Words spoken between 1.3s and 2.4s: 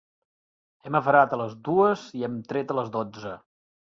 a les dues i hem